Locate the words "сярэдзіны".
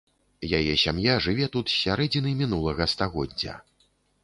1.83-2.33